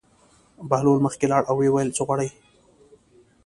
[0.69, 2.29] بهلول مخکې لاړ او ویې ویل: څه غواړې.